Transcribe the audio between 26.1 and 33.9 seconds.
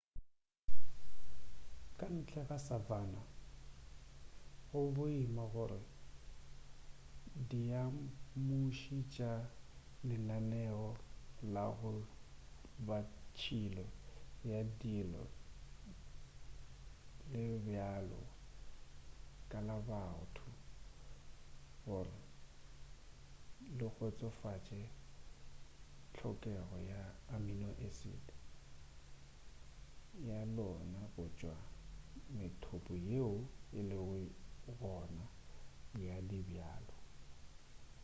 tlhokego ya amino-acid ya lona go tšwa go methopo yeo e